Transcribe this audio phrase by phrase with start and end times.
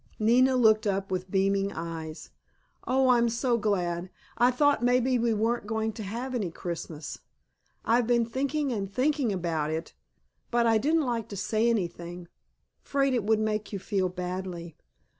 [0.17, 2.31] Nina looked up with beaming eyes.
[2.87, 4.09] "Oh, I'm so glad!
[4.35, 7.19] I thought maybe we weren't going to have any Christmas.
[7.85, 9.93] I've been thinking and thinking about it,
[10.49, 12.29] but I didn't like to say anything,
[12.81, 14.75] 'fraid it would make you feel badly."